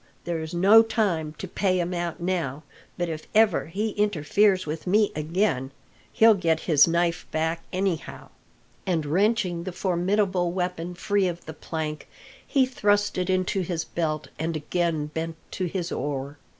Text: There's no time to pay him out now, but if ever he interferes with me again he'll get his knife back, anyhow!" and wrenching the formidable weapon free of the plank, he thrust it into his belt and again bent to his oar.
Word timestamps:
There's 0.23 0.51
no 0.51 0.81
time 0.81 1.35
to 1.37 1.47
pay 1.47 1.79
him 1.79 1.93
out 1.93 2.19
now, 2.19 2.63
but 2.97 3.07
if 3.07 3.27
ever 3.35 3.67
he 3.67 3.89
interferes 3.91 4.65
with 4.65 4.87
me 4.87 5.11
again 5.15 5.69
he'll 6.11 6.33
get 6.33 6.61
his 6.61 6.87
knife 6.87 7.27
back, 7.29 7.61
anyhow!" 7.71 8.29
and 8.87 9.05
wrenching 9.05 9.63
the 9.63 9.71
formidable 9.71 10.51
weapon 10.51 10.95
free 10.95 11.27
of 11.27 11.45
the 11.45 11.53
plank, 11.53 12.07
he 12.47 12.65
thrust 12.65 13.15
it 13.19 13.29
into 13.29 13.61
his 13.61 13.83
belt 13.83 14.29
and 14.39 14.55
again 14.55 15.05
bent 15.05 15.35
to 15.51 15.65
his 15.65 15.91
oar. 15.91 16.39